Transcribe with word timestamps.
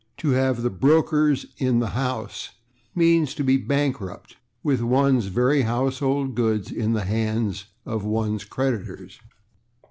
/To 0.17 0.33
have 0.33 0.63
the 0.63 0.71
brokers/ 0.71 1.45
/in 1.59 1.79
the 1.79 1.89
house/ 1.91 2.49
means 2.95 3.35
to 3.35 3.43
be 3.43 3.57
bankrupt, 3.57 4.35
with 4.63 4.81
one's 4.81 5.27
very 5.27 5.61
household 5.61 6.33
goods 6.33 6.71
in 6.71 6.93
the 6.93 7.05
hands 7.05 7.65
of 7.85 8.03
one's 8.03 8.43
creditors. 8.43 9.19